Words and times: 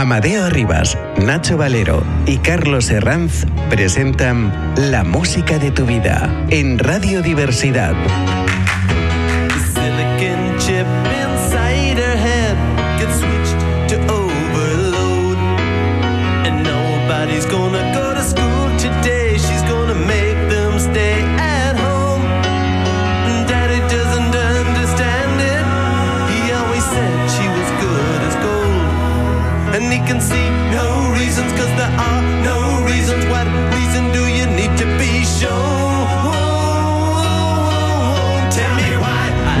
Amadeo 0.00 0.48
Rivas, 0.48 0.96
Nacho 1.18 1.58
Valero 1.58 2.02
y 2.24 2.38
Carlos 2.38 2.88
Herranz 2.90 3.44
presentan 3.68 4.50
La 4.74 5.04
música 5.04 5.58
de 5.58 5.70
tu 5.72 5.84
vida 5.84 6.46
en 6.48 6.78
Radio 6.78 7.20
Diversidad. 7.20 7.94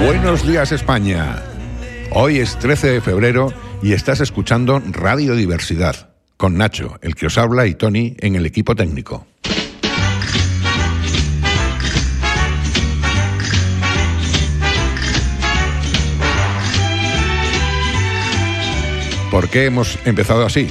Buenos 0.04 0.46
días 0.46 0.72
España. 0.72 1.42
Hoy 2.12 2.38
es 2.38 2.58
13 2.58 2.92
de 2.92 3.00
febrero 3.00 3.52
y 3.82 3.92
estás 3.92 4.20
escuchando 4.20 4.80
Radio 4.92 5.34
Diversidad 5.34 6.10
con 6.36 6.56
Nacho, 6.56 6.98
el 7.02 7.14
que 7.14 7.26
os 7.26 7.36
habla, 7.36 7.66
y 7.66 7.74
Tony 7.74 8.16
en 8.18 8.34
el 8.34 8.46
equipo 8.46 8.74
técnico. 8.74 9.29
¿Por 19.30 19.48
qué 19.48 19.66
hemos 19.66 19.98
empezado 20.04 20.44
así? 20.44 20.68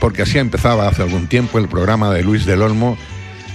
Porque 0.00 0.22
así 0.22 0.38
empezaba 0.38 0.88
hace 0.88 1.02
algún 1.02 1.28
tiempo 1.28 1.58
el 1.58 1.68
programa 1.68 2.12
de 2.12 2.22
Luis 2.22 2.44
del 2.44 2.62
Olmo 2.62 2.96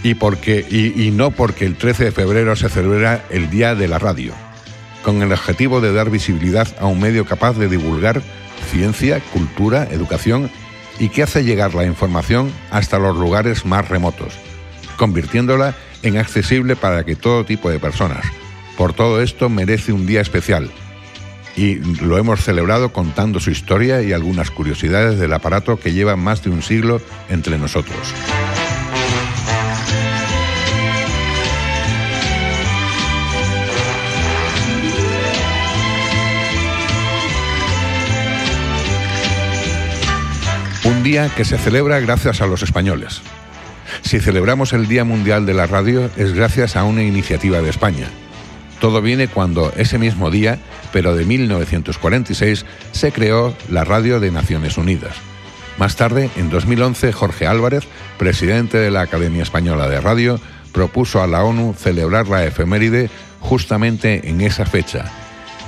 y, 0.04 0.16
porque, 0.16 0.66
y 0.70 1.12
no 1.12 1.32
porque 1.32 1.66
el 1.66 1.76
13 1.76 2.06
de 2.06 2.12
febrero 2.12 2.56
se 2.56 2.70
celebra 2.70 3.24
el 3.30 3.50
Día 3.50 3.76
de 3.76 3.88
la 3.88 4.00
Radio 4.00 4.34
con 5.08 5.22
el 5.22 5.32
objetivo 5.32 5.80
de 5.80 5.94
dar 5.94 6.10
visibilidad 6.10 6.68
a 6.82 6.86
un 6.86 7.00
medio 7.00 7.26
capaz 7.26 7.54
de 7.58 7.70
divulgar 7.70 8.22
ciencia, 8.70 9.22
cultura, 9.32 9.88
educación 9.90 10.52
y 11.00 11.08
que 11.08 11.24
hace 11.24 11.46
llegar 11.46 11.76
la 11.76 11.86
información 11.86 12.52
hasta 12.72 13.00
los 13.00 13.16
lugares 13.16 13.66
más 13.66 13.88
remotos, 13.88 14.34
convirtiéndola 14.98 15.76
en 16.04 16.18
accesible 16.18 16.76
para 16.76 17.06
que 17.06 17.16
todo 17.16 17.46
tipo 17.46 17.70
de 17.70 17.80
personas. 17.80 18.26
Por 18.78 18.92
todo 18.92 19.22
esto 19.22 19.48
merece 19.48 19.94
un 19.94 20.06
día 20.06 20.20
especial 20.20 20.70
y 21.58 21.76
lo 21.76 22.20
hemos 22.20 22.44
celebrado 22.44 22.94
contando 22.94 23.40
su 23.40 23.50
historia 23.50 24.04
y 24.04 24.14
algunas 24.14 24.52
curiosidades 24.52 25.18
del 25.18 25.34
aparato 25.34 25.80
que 25.80 25.92
lleva 25.92 26.16
más 26.16 26.44
de 26.44 26.52
un 26.52 26.62
siglo 26.62 27.02
entre 27.30 27.58
nosotros. 27.58 28.14
Un 40.86 41.04
día 41.04 41.30
que 41.36 41.44
se 41.44 41.58
celebra 41.58 42.00
gracias 42.00 42.40
a 42.42 42.48
los 42.48 42.62
españoles. 42.62 43.22
Si 44.04 44.20
celebramos 44.20 44.74
el 44.74 44.88
Día 44.88 45.04
Mundial 45.04 45.46
de 45.48 45.56
la 45.56 45.66
Radio 45.66 46.10
es 46.18 46.34
gracias 46.34 46.76
a 46.76 46.84
una 46.84 47.02
iniciativa 47.02 47.62
de 47.62 47.70
España. 47.70 48.08
Todo 48.80 49.02
viene 49.02 49.28
cuando 49.28 49.72
ese 49.76 49.98
mismo 49.98 50.30
día, 50.30 50.60
pero 50.94 51.16
de 51.16 51.26
1946, 51.26 52.66
se 52.92 53.12
creó 53.12 53.56
la 53.70 53.84
Radio 53.84 54.20
de 54.20 54.32
Naciones 54.32 54.78
Unidas. 54.78 55.16
Más 55.78 55.96
tarde, 55.96 56.30
en 56.36 56.50
2011, 56.50 57.12
Jorge 57.12 57.48
Álvarez, 57.48 57.84
presidente 58.18 58.78
de 58.78 58.92
la 58.92 59.02
Academia 59.02 59.44
Española 59.44 59.88
de 59.88 60.02
Radio, 60.02 60.40
propuso 60.72 61.22
a 61.22 61.28
la 61.28 61.44
ONU 61.44 61.74
celebrar 61.78 62.28
la 62.28 62.46
efeméride 62.46 63.10
justamente 63.40 64.30
en 64.30 64.42
esa 64.42 64.66
fecha, 64.66 65.06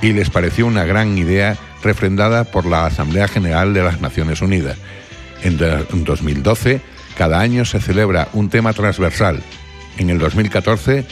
y 0.01 0.13
les 0.13 0.29
pareció 0.29 0.65
una 0.65 0.85
gran 0.85 1.17
idea 1.17 1.57
refrendada 1.83 2.43
por 2.43 2.65
la 2.65 2.85
Asamblea 2.85 3.27
General 3.27 3.73
de 3.73 3.83
las 3.83 4.01
Naciones 4.01 4.41
Unidas, 4.41 4.77
en 5.41 5.57
2012, 6.03 6.81
cada 7.17 7.39
año 7.39 7.65
se 7.65 7.79
celebra 7.79 8.27
un 8.33 8.49
tema 8.49 8.73
transversal. 8.73 9.41
En 9.97 10.09
el 10.09 10.19
2014 10.19 11.05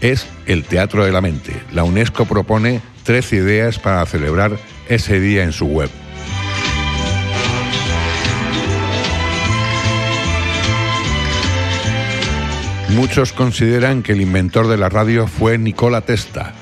es 0.00 0.26
el 0.46 0.64
Teatro 0.64 1.04
de 1.04 1.12
la 1.12 1.20
Mente. 1.20 1.52
La 1.72 1.84
UNESCO 1.84 2.24
propone 2.26 2.80
tres 3.04 3.32
ideas 3.32 3.78
para 3.78 4.04
celebrar 4.06 4.58
ese 4.88 5.20
día 5.20 5.44
en 5.44 5.52
su 5.52 5.66
web. 5.66 5.90
Muchos 12.90 13.32
consideran 13.32 14.02
que 14.02 14.12
el 14.12 14.20
inventor 14.20 14.68
de 14.68 14.76
la 14.76 14.88
radio 14.88 15.26
fue 15.26 15.58
Nikola 15.58 16.02
Tesla, 16.02 16.52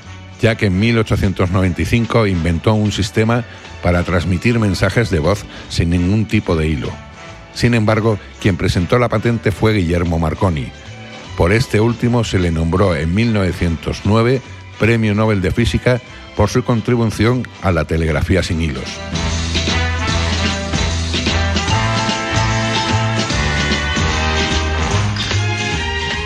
ya 0.41 0.57
que 0.57 0.67
en 0.67 0.79
1895 0.81 2.27
inventó 2.27 2.73
un 2.73 2.91
sistema 2.91 3.45
para 3.83 4.03
transmitir 4.03 4.59
mensajes 4.59 5.11
de 5.11 5.19
voz 5.19 5.45
sin 5.69 5.91
ningún 5.91 6.25
tipo 6.27 6.57
de 6.57 6.69
hilo. 6.69 6.91
Sin 7.55 7.75
embargo, 7.75 8.19
quien 8.41 8.57
presentó 8.57 8.99
la 8.99 9.11
patente 9.11 9.53
fue 9.53 9.75
Guillermo 9.75 10.19
Marconi. 10.19 10.73
Por 11.37 11.53
este 11.53 11.81
último 11.81 12.25
se 12.25 12.39
le 12.39 12.51
nombró 12.51 12.95
en 12.95 13.15
1909 13.15 14.43
Premio 14.79 15.15
Nobel 15.15 15.41
de 15.41 15.51
Física 15.51 16.01
por 16.37 16.51
su 16.51 16.65
contribución 16.65 17.47
a 17.63 17.73
la 17.73 17.85
telegrafía 17.85 18.43
sin 18.43 18.61
hilos. 18.61 18.85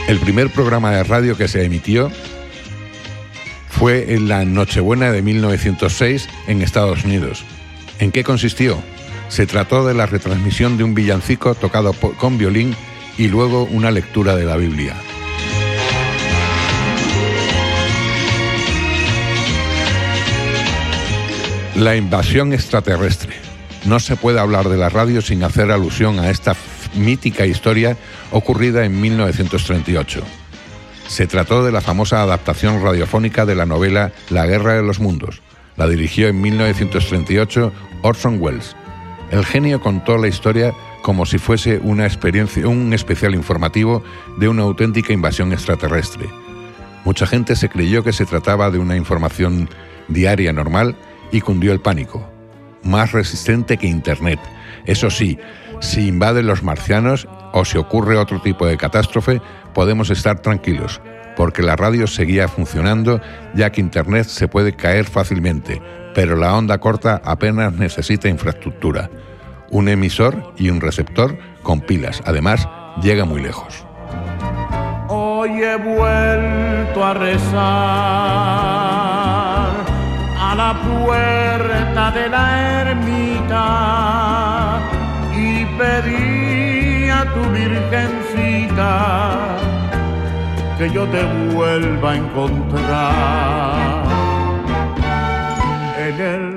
El 0.09 0.19
primer 0.21 0.51
programa 0.51 0.93
de 0.93 1.03
radio 1.03 1.37
que 1.37 1.49
se 1.49 1.65
emitió 1.65 2.11
fue 3.69 4.15
en 4.15 4.29
la 4.29 4.45
Nochebuena 4.45 5.11
de 5.11 5.21
1906 5.21 6.29
en 6.47 6.63
Estados 6.63 7.05
Unidos. 7.05 7.45
¿En 7.99 8.13
qué 8.13 8.23
consistió? 8.23 8.79
Se 9.29 9.47
trató 9.47 9.87
de 9.87 9.95
la 9.95 10.07
retransmisión 10.07 10.79
de 10.79 10.85
un 10.85 10.95
villancico 10.95 11.55
tocado 11.55 11.93
con 11.93 12.39
violín 12.39 12.77
y 13.19 13.29
luego 13.29 13.65
una 13.65 13.91
lectura 13.91 14.37
de 14.37 14.45
la 14.45 14.57
Biblia. 14.57 14.95
La 21.77 21.95
invasión 21.95 22.53
extraterrestre. 22.53 23.35
No 23.85 24.01
se 24.01 24.17
puede 24.17 24.41
hablar 24.41 24.69
de 24.69 24.79
la 24.79 24.89
radio 24.89 25.21
sin 25.21 25.45
hacer 25.45 25.71
alusión 25.71 26.19
a 26.19 26.31
esta 26.31 26.57
mítica 26.95 27.47
historia 27.47 27.97
ocurrida 28.31 28.85
en 28.85 29.01
1938. 29.01 30.23
Se 31.07 31.27
trató 31.27 31.65
de 31.65 31.73
la 31.73 31.81
famosa 31.81 32.23
adaptación 32.23 32.83
radiofónica 32.83 33.47
de 33.47 33.55
la 33.55 33.67
novela 33.67 34.13
La 34.31 34.47
Guerra 34.47 34.75
de 34.75 34.83
los 34.83 34.99
Mundos. 35.01 35.43
La 35.77 35.87
dirigió 35.87 36.29
en 36.29 36.41
1938 36.41 37.73
Orson 38.03 38.39
Welles. 38.41 38.75
El 39.31 39.45
genio 39.45 39.81
contó 39.81 40.19
la 40.19 40.29
historia 40.29 40.73
como 41.07 41.25
si 41.25 41.39
fuese 41.39 41.79
una 41.85 42.05
experiencia, 42.05 42.67
un 42.67 42.93
especial 42.93 43.37
informativo 43.37 44.03
de 44.39 44.49
una 44.49 44.63
auténtica 44.63 45.13
invasión 45.13 45.53
extraterrestre. 45.53 46.29
Mucha 47.05 47.29
gente 47.29 47.55
se 47.55 47.69
creyó 47.69 48.03
que 48.03 48.13
se 48.13 48.27
trataba 48.27 48.73
de 48.73 48.81
una 48.81 48.97
información 48.97 49.71
diaria 50.09 50.53
normal 50.53 50.97
y 51.31 51.43
cundió 51.43 51.71
el 51.71 51.79
pánico. 51.79 52.29
Más 52.83 53.13
resistente 53.13 53.77
que 53.77 53.87
Internet. 53.87 54.41
Eso 54.85 55.09
sí, 55.09 55.39
si 55.79 56.09
invaden 56.09 56.49
los 56.49 56.65
marcianos 56.65 57.29
o 57.53 57.65
si 57.65 57.79
ocurre 57.79 58.17
otro 58.17 58.41
tipo 58.41 58.67
de 58.67 58.77
catástrofe, 58.77 59.41
podemos 59.75 60.11
estar 60.11 60.41
tranquilos, 60.41 61.01
porque 61.37 61.63
la 61.63 61.77
radio 61.77 62.09
seguía 62.09 62.49
funcionando 62.49 63.21
ya 63.55 63.71
que 63.71 63.81
Internet 63.81 64.27
se 64.27 64.49
puede 64.49 64.75
caer 64.75 65.05
fácilmente, 65.05 65.81
pero 66.17 66.35
la 66.35 66.57
onda 66.57 66.79
corta 66.79 67.23
apenas 67.25 67.75
necesita 67.75 68.29
infraestructura. 68.29 69.09
Un 69.71 69.89
emisor 69.89 70.53
y 70.57 70.71
un 70.71 70.81
receptor 70.81 71.39
con 71.63 71.81
pilas. 71.81 72.23
Además, 72.25 72.69
llega 73.03 73.25
muy 73.25 73.43
lejos. 73.43 73.85
Hoy 75.09 75.63
he 75.63 75.77
vuelto 75.77 77.05
a 77.05 77.15
rezar 77.15 77.57
a 80.39 80.55
la 80.57 80.75
puerta 81.05 82.11
de 82.13 82.29
la 82.29 82.83
ermita 82.83 84.79
y 85.35 85.65
pedí 85.79 87.09
a 87.11 87.25
tu 87.35 87.41
virgencita 87.51 89.57
que 90.79 90.89
yo 90.91 91.05
te 91.07 91.25
vuelva 91.53 92.13
a 92.13 92.17
encontrar. 92.17 94.06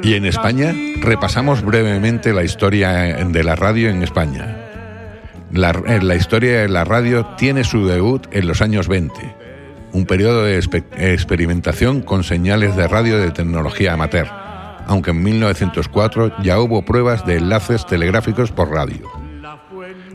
Y 0.10 0.16
en 0.16 0.26
España 0.26 0.74
repasamos 1.02 1.64
brevemente 1.64 2.34
la 2.34 2.44
historia 2.44 2.90
de 3.14 3.44
la 3.44 3.56
radio 3.56 3.92
en 3.92 4.02
España. 4.02 4.58
La, 5.52 5.70
eh, 5.70 6.18
historia 6.18 6.62
de 6.62 6.68
la 6.68 6.84
radio 6.84 7.28
tiene 7.38 7.64
su 7.64 7.86
debut 7.86 8.26
en 8.32 8.48
los 8.48 8.64
años 8.64 8.88
20, 8.88 9.14
un 9.92 10.08
periodo 10.08 10.46
de 10.46 10.58
experimentación 10.58 12.02
con 12.02 12.24
señales 12.24 12.76
de 12.76 12.88
radio 12.88 13.20
de 13.20 13.30
tecnología 13.30 13.94
amateur. 13.94 14.28
aunque 14.88 15.12
en 15.12 15.22
1904 15.22 16.42
ya 16.42 16.60
hubo 16.60 16.84
pruebas 16.84 17.24
de 17.28 17.38
enlaces 17.38 17.86
telegráficos 17.86 18.52
por 18.52 18.72
radio. 18.72 19.08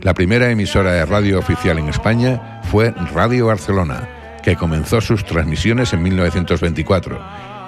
La 0.01 0.13
primera 0.13 0.51
emisora 0.51 0.91
de 0.91 1.05
radio 1.05 1.39
oficial 1.39 1.79
en 1.79 1.87
España 1.87 2.59
fue 2.63 2.93
Radio 3.13 3.45
Barcelona, 3.45 4.09
que 4.43 4.57
comenzó 4.57 4.99
sus 4.99 5.23
transmisiones 5.23 5.93
en 5.93 6.03
1924 6.03 7.17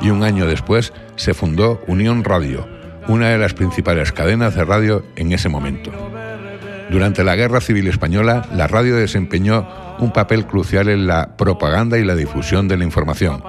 y 0.02 0.10
un 0.10 0.24
año 0.24 0.46
después 0.46 0.92
se 1.18 1.34
fundó 1.34 1.82
Unión 1.88 2.24
Radio, 2.24 2.66
una 3.08 3.30
de 3.30 3.38
las 3.38 3.54
principales 3.54 4.14
cadenas 4.14 4.56
de 4.56 4.64
radio 4.64 5.04
en 5.16 5.34
ese 5.34 5.50
momento. 5.50 5.92
Durante 6.90 7.26
la 7.26 7.36
Guerra 7.36 7.60
Civil 7.60 7.88
Española, 7.88 8.48
la 8.54 8.68
radio 8.68 8.96
desempeñó 8.96 9.68
un 10.00 10.14
papel 10.14 10.46
crucial 10.46 10.88
en 10.88 11.06
la 11.06 11.36
propaganda 11.36 11.98
y 11.98 12.06
la 12.06 12.16
difusión 12.16 12.68
de 12.68 12.78
la 12.78 12.86
información. 12.86 13.44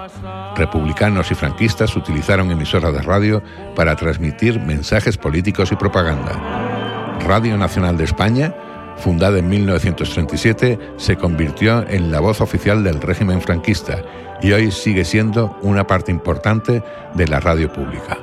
Republicanos 0.57 1.31
y 1.31 1.35
franquistas 1.35 1.95
utilizaron 1.95 2.51
emisoras 2.51 2.93
de 2.93 3.01
radio 3.01 3.41
para 3.75 3.95
transmitir 3.95 4.59
mensajes 4.59 5.17
políticos 5.17 5.71
y 5.71 5.75
propaganda. 5.75 7.17
Radio 7.25 7.57
Nacional 7.57 7.97
de 7.97 8.03
España, 8.03 8.53
fundada 8.97 9.39
en 9.39 9.47
1937, 9.47 10.79
se 10.97 11.15
convirtió 11.15 11.87
en 11.87 12.11
la 12.11 12.19
voz 12.19 12.41
oficial 12.41 12.83
del 12.83 12.99
régimen 12.99 13.41
franquista 13.41 14.03
y 14.41 14.51
hoy 14.51 14.71
sigue 14.71 15.05
siendo 15.05 15.57
una 15.61 15.85
parte 15.85 16.11
importante 16.11 16.83
de 17.13 17.27
la 17.27 17.39
radio 17.39 17.71
pública. 17.71 18.17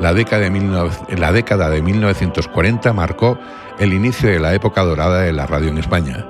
La 0.00 0.12
década 0.12 0.48
de, 0.48 1.16
la 1.16 1.32
década 1.32 1.70
de 1.70 1.80
1940 1.82 2.92
marcó 2.92 3.38
el 3.78 3.92
inicio 3.92 4.28
de 4.28 4.38
la 4.38 4.54
época 4.54 4.82
dorada 4.82 5.22
de 5.22 5.32
la 5.32 5.46
radio 5.46 5.68
en 5.68 5.78
España. 5.78 6.26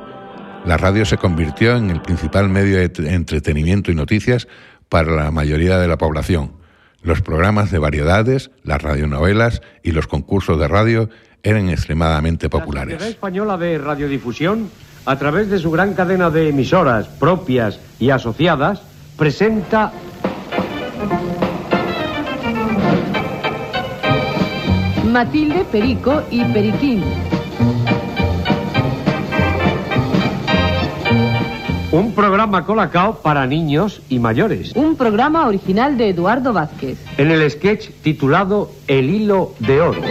La 0.65 0.77
radio 0.77 1.05
se 1.05 1.17
convirtió 1.17 1.77
en 1.77 1.91
el 1.91 2.01
principal 2.01 2.49
medio 2.49 2.79
de 2.79 3.13
entretenimiento 3.13 3.91
y 3.91 3.95
noticias 3.95 4.47
para 4.89 5.13
la 5.13 5.31
mayoría 5.31 5.79
de 5.79 5.89
la 5.89 5.99
población. 5.99 6.53
Los 7.03 7.23
programas 7.23 7.71
de 7.71 7.79
variedades, 7.79 8.51
las 8.65 8.83
radionovelas 8.83 9.63
y 9.83 9.93
los 9.93 10.07
concursos 10.07 10.59
de 10.59 10.69
radio 10.69 11.09
eran 11.43 11.69
extremadamente 11.69 12.49
populares. 12.49 13.01
La 13.01 13.09
Española 13.09 13.57
de 13.57 13.79
Radiodifusión, 13.79 14.69
a 15.05 15.17
través 15.17 15.49
de 15.49 15.59
su 15.59 15.71
gran 15.71 15.95
cadena 15.95 16.31
de 16.31 16.49
emisoras 16.49 17.07
propias 17.07 17.79
y 18.01 18.11
asociadas, 18.11 18.83
presenta 19.17 19.93
Matilde, 25.05 25.65
Perico 25.73 26.23
y 26.31 26.45
Periquín. 26.45 27.03
Un 31.93 32.13
programa 32.13 32.67
colacao 32.67 33.23
para 33.23 33.47
niños 33.47 34.03
y 34.11 34.19
mayores. 34.19 34.73
Un 34.77 34.97
programa 34.97 35.47
original 35.47 35.97
de 35.97 36.11
Eduardo 36.11 36.53
Vázquez. 36.53 36.99
En 37.17 37.31
el 37.31 37.51
sketch 37.51 37.89
titulado 38.03 38.71
El 38.87 39.09
hilo 39.09 39.55
de 39.61 39.81
oro. 39.81 40.03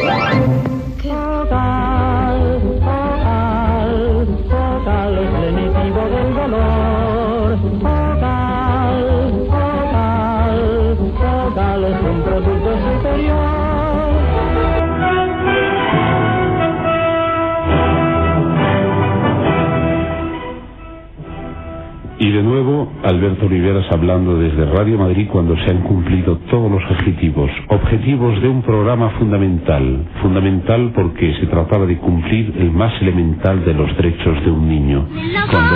Y 22.17 22.31
de 22.31 22.41
nuevo, 22.41 22.93
Alberto 23.03 23.45
Oliveras 23.45 23.85
hablando 23.91 24.37
desde 24.37 24.65
Radio 24.65 24.97
Madrid 24.97 25.27
cuando 25.29 25.55
se 25.57 25.69
han 25.69 25.81
cumplido 25.81 26.37
todos 26.49 26.71
los 26.71 26.83
objetivos. 26.91 27.51
Objetivos 27.67 28.41
de 28.41 28.47
un 28.47 28.61
programa 28.61 29.09
fundamental. 29.19 30.05
Fundamental 30.21 30.93
porque 30.95 31.35
se 31.39 31.47
trataba 31.47 31.85
de 31.85 31.97
cumplir 31.97 32.53
el 32.57 32.71
más 32.71 32.93
elemental 33.01 33.65
de 33.65 33.73
los 33.73 33.95
derechos 33.97 34.43
de 34.45 34.51
un 34.51 34.69
niño. 34.69 35.07
Cuando... 35.51 35.75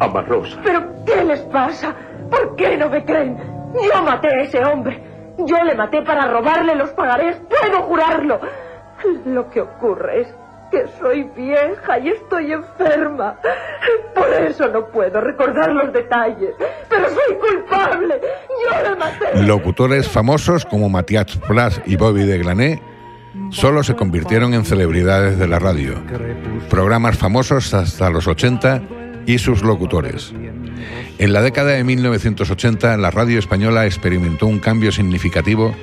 Amarrosa. 0.00 0.58
¿Pero 0.62 0.82
qué 1.04 1.24
les 1.24 1.40
pasa? 1.42 1.94
¿Por 2.30 2.56
qué 2.56 2.76
no 2.76 2.88
me 2.88 3.04
creen? 3.04 3.36
Yo 3.74 4.02
maté 4.02 4.28
a 4.28 4.42
ese 4.42 4.64
hombre. 4.64 5.02
Yo 5.38 5.56
le 5.64 5.74
maté 5.74 6.02
para 6.02 6.30
robarle 6.30 6.74
los 6.74 6.90
pagarés. 6.90 7.36
Puedo 7.48 7.82
jurarlo. 7.82 8.40
Lo 9.26 9.48
que 9.50 9.60
ocurre 9.60 10.22
es 10.22 10.34
que 10.70 10.86
soy 10.98 11.22
vieja 11.36 11.98
y 11.98 12.08
estoy 12.08 12.52
enferma. 12.52 13.36
Por 14.14 14.28
eso 14.34 14.68
no 14.68 14.86
puedo 14.86 15.20
recordar 15.20 15.70
los 15.72 15.92
detalles. 15.92 16.54
Pero 16.88 17.08
soy 17.08 17.36
culpable. 17.36 18.20
Yo 18.64 18.90
le 18.90 18.96
maté. 18.96 19.42
Locutores 19.42 20.08
famosos 20.08 20.64
como 20.64 20.88
Matías 20.88 21.36
Plas 21.48 21.80
y 21.86 21.96
Bobby 21.96 22.24
de 22.24 22.38
Glané 22.38 22.82
solo 23.50 23.82
se 23.82 23.94
convirtieron 23.94 24.54
en 24.54 24.64
celebridades 24.64 25.38
de 25.38 25.46
la 25.46 25.58
radio. 25.58 25.94
Programas 26.68 27.16
famosos 27.16 27.72
hasta 27.72 28.10
los 28.10 28.26
80 28.26 28.82
y 29.28 29.38
sus 29.38 29.62
locutores. 29.62 30.32
En 31.18 31.34
la 31.34 31.42
década 31.42 31.72
de 31.72 31.84
1980, 31.84 32.96
la 32.96 33.10
radio 33.10 33.38
española 33.38 33.84
experimentó 33.84 34.46
un 34.46 34.58
cambio 34.58 34.90
significativo 34.90 35.74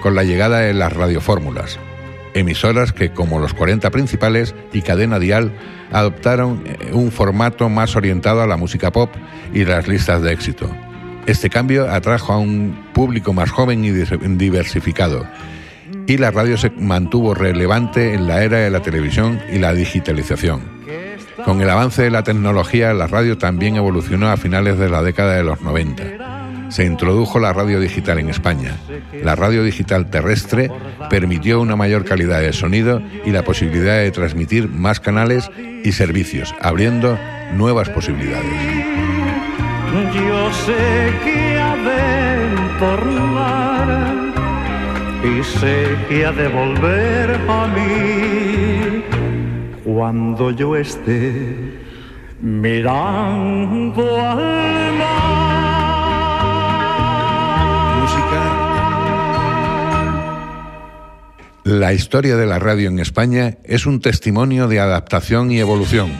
con 0.00 0.14
la 0.14 0.22
llegada 0.22 0.60
de 0.60 0.74
las 0.74 0.92
radiofórmulas, 0.92 1.80
emisoras 2.34 2.92
que, 2.92 3.10
como 3.10 3.40
los 3.40 3.52
40 3.52 3.90
principales 3.90 4.54
y 4.72 4.82
cadena 4.82 5.18
dial, 5.18 5.52
adoptaron 5.90 6.62
eh, 6.66 6.92
un 6.92 7.10
formato 7.10 7.68
más 7.68 7.96
orientado 7.96 8.42
a 8.42 8.46
la 8.46 8.56
música 8.56 8.92
pop 8.92 9.10
y 9.52 9.64
las 9.64 9.88
listas 9.88 10.22
de 10.22 10.32
éxito. 10.32 10.70
Este 11.26 11.50
cambio 11.50 11.90
atrajo 11.90 12.32
a 12.32 12.38
un 12.38 12.78
público 12.94 13.32
más 13.32 13.50
joven 13.50 13.84
y 13.84 13.90
diversificado, 13.90 15.26
y 16.06 16.18
la 16.18 16.30
radio 16.30 16.56
se 16.56 16.70
mantuvo 16.70 17.34
relevante 17.34 18.14
en 18.14 18.28
la 18.28 18.44
era 18.44 18.58
de 18.58 18.70
la 18.70 18.82
televisión 18.82 19.40
y 19.52 19.58
la 19.58 19.74
digitalización. 19.74 20.73
Con 21.44 21.60
el 21.60 21.70
avance 21.70 22.02
de 22.02 22.10
la 22.10 22.22
tecnología, 22.22 22.92
la 22.92 23.06
radio 23.06 23.38
también 23.38 23.76
evolucionó 23.76 24.30
a 24.30 24.36
finales 24.36 24.78
de 24.78 24.88
la 24.88 25.02
década 25.02 25.34
de 25.34 25.42
los 25.42 25.60
90. 25.60 26.70
Se 26.70 26.84
introdujo 26.84 27.38
la 27.38 27.52
radio 27.52 27.80
digital 27.80 28.18
en 28.18 28.30
España. 28.30 28.76
La 29.22 29.34
radio 29.34 29.62
digital 29.62 30.10
terrestre 30.10 30.70
permitió 31.10 31.60
una 31.60 31.76
mayor 31.76 32.04
calidad 32.04 32.40
de 32.40 32.52
sonido 32.52 33.02
y 33.24 33.30
la 33.30 33.42
posibilidad 33.42 33.98
de 33.98 34.10
transmitir 34.10 34.68
más 34.68 35.00
canales 35.00 35.50
y 35.84 35.92
servicios, 35.92 36.54
abriendo 36.60 37.18
nuevas 37.54 37.90
posibilidades. 37.90 38.44
Yo 40.14 40.52
sé 40.52 41.12
que 41.24 41.58
ha 41.58 41.76
de 41.76 42.14
y 45.24 45.42
sé 45.42 45.96
que 46.08 46.26
ha 46.26 46.32
de 46.32 46.48
volver 46.48 47.40
a 47.48 47.66
mí 47.68 48.33
cuando 49.94 50.50
yo 50.50 50.74
esté 50.74 51.72
mirando 52.40 54.02
al 54.20 54.92
mar. 54.98 56.42
Música. 58.00 58.40
La 61.62 61.92
historia 61.92 62.34
de 62.36 62.46
la 62.46 62.58
radio 62.58 62.88
en 62.88 62.98
España 62.98 63.56
es 63.62 63.86
un 63.86 64.00
testimonio 64.00 64.66
de 64.66 64.80
adaptación 64.80 65.52
y 65.52 65.60
evolución. 65.60 66.10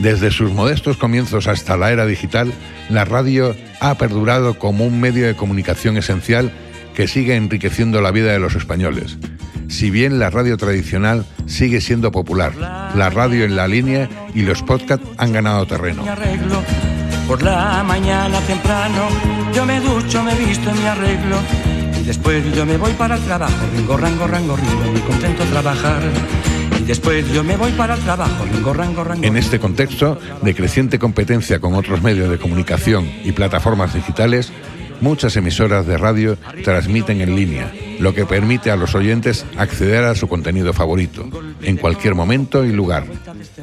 Desde 0.00 0.32
sus 0.32 0.50
modestos 0.52 0.96
comienzos 0.96 1.46
hasta 1.46 1.76
la 1.76 1.92
era 1.92 2.06
digital, 2.06 2.52
la 2.90 3.04
radio 3.04 3.54
ha 3.80 3.94
perdurado 3.94 4.58
como 4.58 4.84
un 4.84 5.00
medio 5.00 5.28
de 5.28 5.36
comunicación 5.36 5.96
esencial 5.96 6.50
que 6.96 7.06
sigue 7.06 7.36
enriqueciendo 7.36 8.00
la 8.00 8.10
vida 8.10 8.32
de 8.32 8.40
los 8.40 8.56
españoles 8.56 9.16
si 9.68 9.90
bien 9.90 10.18
la 10.18 10.30
radio 10.30 10.56
tradicional 10.56 11.26
sigue 11.46 11.80
siendo 11.80 12.12
popular, 12.12 12.52
la 12.94 13.10
radio 13.10 13.44
en 13.44 13.56
la 13.56 13.68
línea 13.68 14.08
y 14.34 14.42
los 14.42 14.62
podcasts 14.62 15.06
han 15.18 15.32
ganado 15.32 15.66
terreno. 15.66 16.04
Por 17.26 17.42
la 17.42 17.82
mañana 17.82 18.38
temprano, 18.40 19.08
yo 19.54 19.64
me 19.64 19.80
ducho, 19.80 20.22
me 20.22 20.34
visto 20.34 20.70
y 20.70 20.78
me 20.78 20.88
arreglo. 20.88 21.38
Y 22.00 22.04
después 22.04 22.44
yo 22.54 22.66
me 22.66 22.76
voy 22.76 22.92
para 22.92 23.16
el 23.16 23.22
trabajo, 23.22 23.66
ringo, 23.74 23.96
rango, 23.96 24.26
rango, 24.26 24.56
ringo, 24.56 24.90
muy 24.92 25.00
contento 25.00 25.44
de 25.44 25.50
trabajar. 25.50 26.02
Y 26.78 26.82
después 26.82 27.26
yo 27.32 27.42
me 27.42 27.56
voy 27.56 27.72
para 27.72 27.94
el 27.94 28.00
trabajo, 28.00 28.44
ringo, 28.52 28.74
rango, 28.74 29.04
rango. 29.04 29.24
En 29.24 29.38
este 29.38 29.58
contexto 29.58 30.18
de 30.42 30.54
creciente 30.54 30.98
competencia 30.98 31.60
con 31.60 31.74
otros 31.74 32.02
medios 32.02 32.28
de 32.28 32.38
comunicación 32.38 33.08
y 33.24 33.32
plataformas 33.32 33.94
digitales, 33.94 34.52
muchas 35.04 35.36
emisoras 35.36 35.86
de 35.86 35.98
radio 35.98 36.38
transmiten 36.64 37.20
en 37.20 37.36
línea, 37.36 37.70
lo 38.00 38.14
que 38.14 38.24
permite 38.24 38.70
a 38.70 38.76
los 38.76 38.94
oyentes 38.94 39.44
acceder 39.58 40.02
a 40.02 40.14
su 40.14 40.28
contenido 40.28 40.72
favorito, 40.72 41.28
en 41.62 41.76
cualquier 41.76 42.14
momento 42.14 42.64
y 42.64 42.72
lugar. 42.72 43.04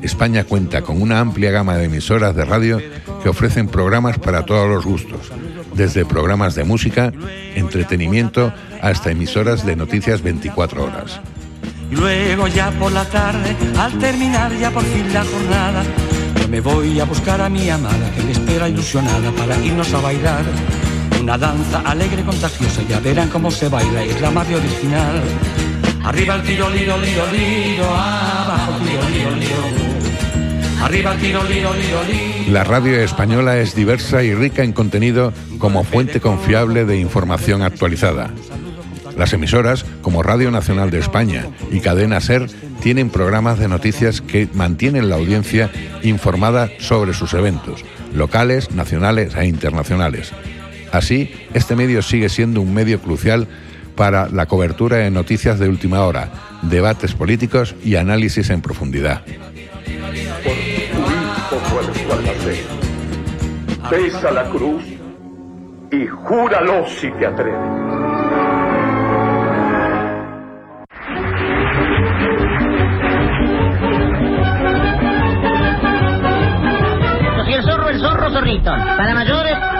España 0.03 0.43
cuenta 0.43 0.83
con 0.83 1.01
una 1.01 1.19
amplia 1.19 1.49
gama 1.49 1.75
de 1.77 1.85
emisoras 1.85 2.35
de 2.35 2.45
radio 2.45 2.79
que 3.23 3.29
ofrecen 3.29 3.67
programas 3.67 4.19
para 4.19 4.45
todos 4.45 4.69
los 4.69 4.85
gustos, 4.85 5.31
desde 5.73 6.05
programas 6.05 6.53
de 6.53 6.63
música, 6.63 7.11
entretenimiento, 7.55 8.53
hasta 8.79 9.09
emisoras 9.09 9.65
de 9.65 9.75
noticias 9.75 10.21
24 10.21 10.85
horas. 10.85 11.19
Luego 11.89 12.47
ya 12.47 12.69
por 12.71 12.91
la 12.91 13.05
tarde, 13.05 13.55
al 13.79 13.97
terminar 13.97 14.55
ya 14.59 14.69
por 14.69 14.83
fin 14.83 15.11
la 15.11 15.25
jornada, 15.25 15.83
yo 16.39 16.47
me 16.47 16.61
voy 16.61 16.99
a 16.99 17.05
buscar 17.05 17.41
a 17.41 17.49
mi 17.49 17.67
amada 17.67 18.11
que 18.15 18.21
me 18.21 18.31
espera 18.31 18.69
ilusionada 18.69 19.31
para 19.31 19.57
irnos 19.57 19.91
a 19.93 20.01
bailar. 20.01 20.45
Una 21.21 21.37
danza 21.37 21.81
alegre, 21.81 22.23
contagiosa, 22.23 22.81
ya 22.89 22.99
verán 22.99 23.29
cómo 23.29 23.51
se 23.51 23.69
baila, 23.69 24.03
es 24.03 24.19
la 24.19 24.29
original. 24.29 25.21
Arriba 26.03 26.33
el 26.33 26.41
tiro, 26.41 26.67
liro, 26.71 26.97
liro, 26.97 27.23
liro, 27.31 27.85
abajo 27.85 28.73
tiro, 28.79 29.07
liro, 29.07 29.35
liro. 29.35 30.83
Arriba 30.83 31.13
el 31.13 31.19
tiro, 31.19 31.43
liro, 31.43 31.73
liro, 31.75 32.03
liro. 32.05 32.51
La 32.51 32.63
radio 32.63 32.99
española 33.01 33.59
es 33.59 33.75
diversa 33.75 34.23
y 34.23 34.33
rica 34.33 34.63
en 34.63 34.73
contenido 34.73 35.31
como 35.59 35.83
fuente 35.83 36.19
confiable 36.19 36.85
de 36.85 36.97
información 36.97 37.61
actualizada. 37.61 38.31
Las 39.15 39.31
emisoras, 39.33 39.85
como 40.01 40.23
Radio 40.23 40.49
Nacional 40.49 40.89
de 40.89 40.97
España 40.97 41.45
y 41.71 41.81
Cadena 41.81 42.19
Ser, 42.19 42.47
tienen 42.81 43.11
programas 43.11 43.59
de 43.59 43.67
noticias 43.67 44.21
que 44.21 44.49
mantienen 44.55 45.07
la 45.07 45.17
audiencia 45.17 45.69
informada 46.01 46.71
sobre 46.79 47.13
sus 47.13 47.35
eventos, 47.35 47.85
locales, 48.11 48.71
nacionales 48.71 49.35
e 49.35 49.45
internacionales. 49.45 50.33
Así, 50.91 51.33
este 51.53 51.75
medio 51.75 52.01
sigue 52.01 52.29
siendo 52.29 52.61
un 52.61 52.73
medio 52.73 52.99
crucial 52.99 53.47
para 53.95 54.29
la 54.29 54.45
cobertura 54.45 54.97
de 54.97 55.11
noticias 55.11 55.59
de 55.59 55.69
última 55.69 56.05
hora, 56.05 56.29
debates 56.63 57.13
políticos 57.13 57.75
y 57.83 57.95
análisis 57.95 58.49
en 58.49 58.61
profundidad. 58.61 59.23
Pesa 63.89 64.31
la 64.31 64.49
cruz 64.49 64.83
y 65.91 66.07
júralo 66.07 66.87
si 66.87 67.11
te 67.11 67.25
atreves. 67.25 68.10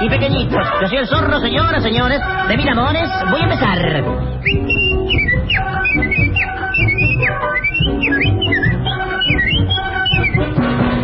Y 0.02 0.10
pequeñitos. 0.10 0.68
Yo 0.82 0.88
soy 0.88 0.98
el 0.98 1.08
zorro, 1.08 1.40
señoras, 1.40 1.84
señores. 1.84 2.20
De 2.48 2.58
mil 2.58 2.70
amores, 2.70 3.10
voy 3.30 3.42
a 3.42 3.44
empezar. 3.44 4.04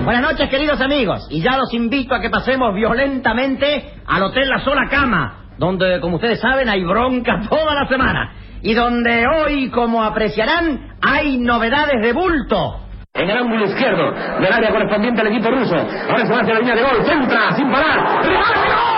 Buenas 0.03 0.21
noches, 0.21 0.49
queridos 0.49 0.81
amigos. 0.81 1.27
Y 1.29 1.41
ya 1.41 1.57
los 1.57 1.73
invito 1.73 2.15
a 2.15 2.21
que 2.21 2.29
pasemos 2.29 2.73
violentamente 2.73 3.93
al 4.05 4.23
Hotel 4.23 4.49
La 4.49 4.59
Sola 4.59 4.87
Cama, 4.89 5.45
donde, 5.57 5.99
como 5.99 6.15
ustedes 6.15 6.39
saben, 6.39 6.69
hay 6.69 6.83
bronca 6.83 7.41
toda 7.49 7.75
la 7.75 7.87
semana. 7.87 8.33
Y 8.61 8.73
donde 8.73 9.25
hoy, 9.27 9.69
como 9.69 10.03
apreciarán, 10.03 10.95
hay 11.01 11.37
novedades 11.37 12.01
de 12.01 12.13
bulto. 12.13 12.86
En 13.17 13.29
el 13.29 13.37
ángulo 13.37 13.65
izquierdo 13.65 14.11
del 14.39 14.53
área 14.53 14.71
correspondiente 14.71 15.21
al 15.21 15.27
equipo 15.27 15.49
ruso. 15.49 15.75
Ahora 15.75 16.25
se 16.25 16.33
va 16.33 16.41
hacia 16.41 16.53
la 16.53 16.59
línea 16.59 16.75
de 16.75 16.83
gol. 16.83 17.05
Centra 17.05 17.55
sin 17.55 17.71
parar. 17.71 18.23
¡Remate, 18.23 18.59
gol! 18.67 18.97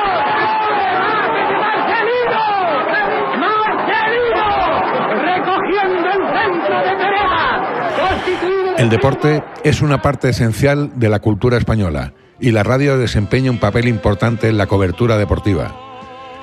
El 8.78 8.90
deporte 8.90 9.44
es 9.64 9.82
una 9.82 10.02
parte 10.02 10.30
esencial 10.30 10.98
de 10.98 11.10
la 11.10 11.20
cultura 11.20 11.58
española 11.58 12.14
y 12.40 12.52
la 12.52 12.64
radio 12.64 12.98
desempeña 12.98 13.52
un 13.52 13.60
papel 13.60 13.90
importante 13.90 14.48
en 14.48 14.58
la 14.58 14.68
cobertura 14.68 15.18
deportiva. 15.18 15.89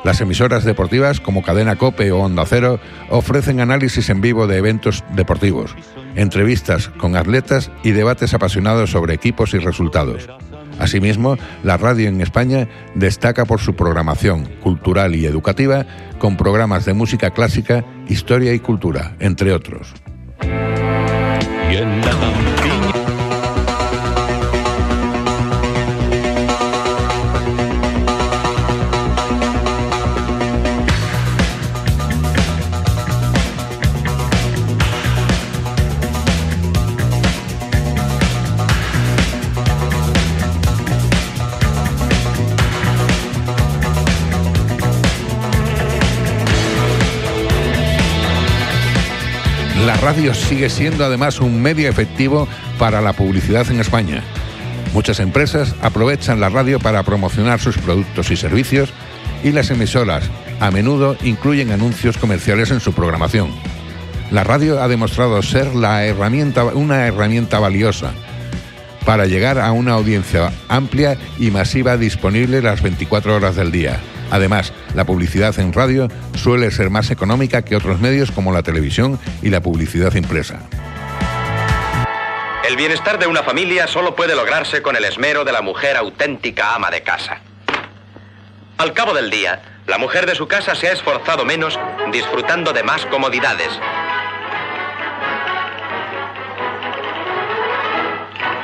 Las 0.07 0.21
emisoras 0.21 0.63
deportivas 0.63 1.19
como 1.19 1.43
Cadena 1.43 1.75
Cope 1.75 2.13
o 2.13 2.21
Onda 2.21 2.45
Cero 2.47 2.79
ofrecen 3.11 3.59
análisis 3.59 4.09
en 4.09 4.21
vivo 4.21 4.47
de 4.47 4.57
eventos 4.57 5.03
deportivos, 5.17 5.75
entrevistas 6.15 6.91
con 6.91 7.17
atletas 7.17 7.73
y 7.83 7.91
debates 7.91 8.33
apasionados 8.33 8.93
sobre 8.93 9.15
equipos 9.15 9.53
y 9.53 9.59
resultados. 9.59 10.29
Asimismo, 10.79 11.37
la 11.65 11.77
radio 11.77 12.09
en 12.09 12.21
España 12.21 12.69
destaca 12.95 13.47
por 13.47 13.59
su 13.59 13.75
programación 13.75 14.45
cultural 14.63 15.17
y 15.17 15.27
educativa 15.27 15.85
con 16.21 16.37
programas 16.37 16.85
de 16.85 16.95
música 16.95 17.33
clásica, 17.33 17.85
historia 18.07 18.55
y 18.55 18.61
cultura, 18.61 19.17
entre 19.19 19.53
otros. 19.53 19.93
Radio 50.07 50.35
sigue 50.35 50.71
siendo 50.71 51.05
además 51.05 51.41
un 51.41 51.61
medio 51.61 51.89
efectivo 51.89 52.47
para 52.79 53.01
la 53.01 53.13
publicidad 53.13 53.69
en 53.73 53.81
España. 53.81 54.23
Muchas 54.95 55.19
empresas 55.19 55.75
aprovechan 55.83 56.39
la 56.39 56.49
radio 56.49 56.79
para 56.79 57.03
promocionar 57.03 57.59
sus 57.59 57.77
productos 57.77 58.31
y 58.31 58.37
servicios 58.37 58.91
y 59.43 59.51
las 59.51 59.69
emisoras 59.71 60.23
a 60.61 60.71
menudo 60.71 61.17
incluyen 61.25 61.73
anuncios 61.73 62.19
comerciales 62.19 62.71
en 62.71 62.79
su 62.79 62.93
programación. 62.93 63.51
La 64.31 64.45
radio 64.45 64.81
ha 64.81 64.87
demostrado 64.87 65.43
ser 65.43 65.75
la 65.75 66.05
herramienta, 66.05 66.63
una 66.67 67.05
herramienta 67.09 67.59
valiosa 67.59 68.13
para 69.05 69.27
llegar 69.27 69.59
a 69.59 69.73
una 69.73 69.95
audiencia 69.95 70.53
amplia 70.69 71.19
y 71.37 71.51
masiva 71.51 71.97
disponible 71.97 72.63
las 72.63 72.81
24 72.81 73.35
horas 73.35 73.57
del 73.57 73.73
día. 73.73 73.99
Además, 74.31 74.73
la 74.95 75.05
publicidad 75.05 75.59
en 75.59 75.73
radio 75.73 76.09
suele 76.35 76.71
ser 76.71 76.91
más 76.91 77.11
económica 77.11 77.63
que 77.63 77.77
otros 77.77 78.01
medios 78.01 78.31
como 78.31 78.53
la 78.53 78.63
televisión 78.63 79.19
y 79.43 79.51
la 79.51 79.61
publicidad 79.61 80.15
impresa. 80.15 80.61
El 82.69 82.77
bienestar 82.77 83.19
de 83.19 83.29
una 83.29 83.45
familia 83.45 83.87
solo 83.87 84.17
puede 84.17 84.35
lograrse 84.35 84.83
con 84.83 84.97
el 84.97 85.05
esmero 85.05 85.45
de 85.45 85.53
la 85.53 85.63
mujer 85.63 85.97
auténtica 85.97 86.75
ama 86.75 86.91
de 86.91 87.03
casa. 87.03 87.41
Al 88.79 88.93
cabo 88.93 89.15
del 89.15 89.31
día, 89.31 89.63
la 89.87 89.99
mujer 89.99 90.27
de 90.27 90.35
su 90.35 90.49
casa 90.49 90.75
se 90.75 90.89
ha 90.89 90.93
esforzado 90.93 91.45
menos 91.45 91.79
disfrutando 92.11 92.73
de 92.73 92.83
más 92.83 93.07
comodidades. 93.07 93.71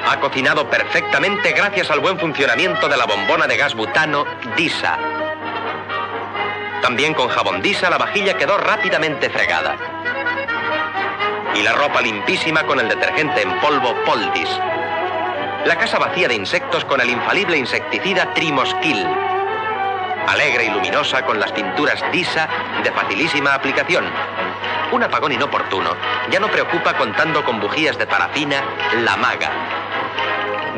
Ha 0.08 0.18
cocinado 0.20 0.68
perfectamente 0.68 1.52
gracias 1.52 1.90
al 1.90 2.00
buen 2.00 2.18
funcionamiento 2.18 2.88
de 2.88 2.96
la 2.96 3.06
bombona 3.06 3.46
de 3.46 3.56
gas 3.56 3.74
butano 3.74 4.26
DISA. 4.56 5.11
También 6.82 7.14
con 7.14 7.28
jabón 7.28 7.62
DISA 7.62 7.88
la 7.90 7.96
vajilla 7.96 8.36
quedó 8.36 8.58
rápidamente 8.58 9.30
fregada. 9.30 9.76
Y 11.54 11.62
la 11.62 11.74
ropa 11.74 12.02
limpísima 12.02 12.64
con 12.64 12.80
el 12.80 12.88
detergente 12.88 13.40
en 13.40 13.60
polvo 13.60 13.94
Poldis. 14.04 14.48
La 15.64 15.76
casa 15.78 16.00
vacía 16.00 16.26
de 16.26 16.34
insectos 16.34 16.84
con 16.84 17.00
el 17.00 17.08
infalible 17.08 17.56
insecticida 17.56 18.34
Trimoskill. 18.34 19.06
Alegre 20.26 20.64
y 20.64 20.70
luminosa 20.70 21.24
con 21.24 21.38
las 21.38 21.52
pinturas 21.52 22.02
DISA 22.10 22.48
de 22.82 22.90
facilísima 22.90 23.54
aplicación. 23.54 24.04
Un 24.90 25.04
apagón 25.04 25.30
inoportuno 25.30 25.90
ya 26.32 26.40
no 26.40 26.48
preocupa 26.48 26.96
contando 26.96 27.44
con 27.44 27.60
bujías 27.60 27.96
de 27.96 28.08
parafina 28.08 28.60
La 29.04 29.16
Maga. 29.16 29.52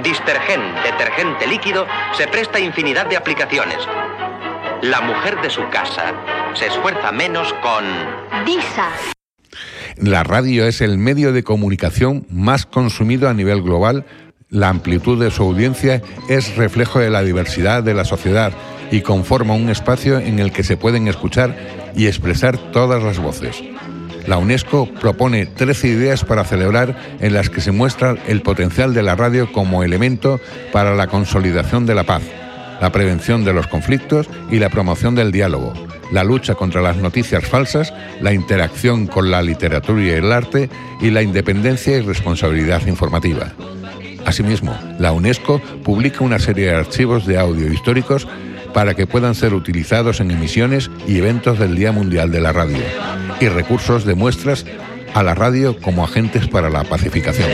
Distergen, 0.03 0.61
detergente 0.83 1.47
líquido, 1.47 1.87
se 2.13 2.29
presta 2.29 2.59
infinidad 2.59 3.07
de 3.07 3.17
aplicaciones. 3.17 3.79
La 4.83 5.01
mujer 5.01 5.41
de 5.41 5.51
su 5.51 5.63
casa 5.71 6.13
se 6.55 6.67
esfuerza 6.67 7.13
menos 7.13 7.53
con... 7.55 7.85
Disa. 8.45 8.91
La 9.97 10.23
radio 10.25 10.67
es 10.67 10.81
el 10.81 10.99
medio 10.99 11.33
de 11.33 11.43
comunicación 11.43 12.27
más 12.29 12.67
consumido 12.67 13.29
a 13.29 13.35
nivel 13.35 13.63
global. 13.63 14.05
La 14.51 14.69
amplitud 14.69 15.23
de 15.23 15.31
su 15.31 15.43
audiencia 15.43 16.03
es 16.29 16.57
reflejo 16.57 16.99
de 16.99 17.11
la 17.11 17.23
diversidad 17.23 17.83
de 17.83 17.95
la 17.95 18.05
sociedad 18.05 18.53
y 18.91 19.01
conforma 19.01 19.55
un 19.55 19.71
espacio 19.71 20.19
en 20.19 20.39
el 20.39 20.53
que 20.53 20.65
se 20.65 20.77
pueden 20.77 21.09
escuchar 21.09 21.57
y 21.97 22.07
expresar 22.07 22.59
todas 22.73 23.03
las 23.03 23.19
voces. 23.19 23.63
La 24.27 24.39
UNESCO 24.39 24.87
propone 24.87 25.47
13 25.47 25.89
ideas 25.89 26.25
para 26.25 26.45
celebrar 26.45 26.97
en 27.21 27.35
las 27.35 27.51
que 27.51 27.61
se 27.61 27.73
muestra 27.73 28.17
el 28.27 28.43
potencial 28.43 28.95
de 28.95 29.03
la 29.03 29.17
radio 29.17 29.53
como 29.53 29.83
elemento 29.83 30.41
para 30.73 30.95
la 30.95 31.07
consolidación 31.07 31.85
de 31.85 31.95
la 31.95 32.05
paz, 32.05 32.23
la 32.81 32.93
prevención 32.93 33.45
de 33.45 33.53
los 33.53 33.67
conflictos 33.67 34.29
y 34.51 34.59
la 34.59 34.71
promoción 34.71 35.15
del 35.15 35.33
diálogo, 35.33 35.73
la 36.13 36.25
lucha 36.25 36.55
contra 36.55 36.83
las 36.83 36.97
noticias 36.97 37.47
falsas, 37.47 37.93
la 38.21 38.33
interacción 38.33 39.07
con 39.07 39.31
la 39.31 39.43
literatura 39.43 40.03
y 40.03 40.11
el 40.11 40.33
arte 40.33 40.69
y 41.01 41.11
la 41.11 41.23
independencia 41.23 41.97
y 41.97 42.01
responsabilidad 42.01 42.87
informativa. 42.87 43.53
Asimismo, 44.25 44.79
la 44.99 45.13
UNESCO 45.13 45.61
publica 45.83 46.25
una 46.25 46.39
serie 46.39 46.67
de 46.67 46.75
archivos 46.75 47.27
de 47.27 47.39
audio 47.39 47.73
históricos 47.73 48.27
para 48.73 48.95
que 48.95 49.07
puedan 49.07 49.35
ser 49.35 49.55
utilizados 49.55 50.21
en 50.21 50.31
emisiones 50.31 50.91
y 51.07 51.19
eventos 51.19 51.59
del 51.59 51.77
Día 51.77 51.93
Mundial 51.93 52.31
de 52.31 52.41
la 52.41 52.53
Radio, 52.53 52.83
y 53.41 53.49
recursos 53.49 54.05
de 54.05 54.15
muestras 54.15 54.65
a 55.15 55.23
la 55.23 55.35
radio 55.35 55.79
como 55.81 56.05
agentes 56.05 56.49
para 56.49 56.69
la 56.69 56.83
pacificación. 56.85 57.49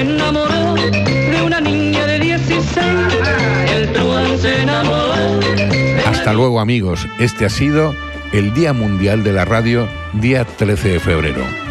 Enamoró 0.00 0.74
de 0.74 1.42
una 1.44 1.60
niña 1.60 2.06
de 2.06 2.18
16. 2.18 2.86
El 3.74 3.92
truán 3.92 4.38
se 4.38 4.62
enamoró. 4.62 5.40
Hasta 6.06 6.32
luego 6.32 6.60
amigos, 6.60 7.06
este 7.18 7.44
ha 7.46 7.50
sido 7.50 7.94
el 8.32 8.54
Día 8.54 8.72
Mundial 8.72 9.22
de 9.24 9.32
la 9.32 9.44
Radio, 9.44 9.88
día 10.14 10.44
13 10.44 10.88
de 10.88 11.00
febrero. 11.00 11.69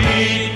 me. 0.00 0.47